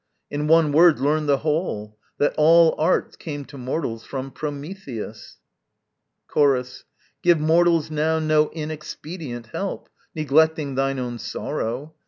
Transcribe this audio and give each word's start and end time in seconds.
In 0.31 0.47
one 0.47 0.71
word 0.71 0.99
learn 0.99 1.27
the 1.27 1.37
whole, 1.45 1.95
That 2.17 2.33
all 2.35 2.73
arts 2.79 3.15
came 3.15 3.45
to 3.45 3.55
mortals 3.55 4.03
from 4.03 4.31
Prometheus. 4.31 5.37
Chorus. 6.27 6.85
Give 7.21 7.39
mortals 7.39 7.91
now 7.91 8.17
no 8.17 8.49
inexpedient 8.49 9.49
help, 9.53 9.89
Neglecting 10.15 10.73
thine 10.73 10.97
own 10.97 11.19
sorrow. 11.19 11.93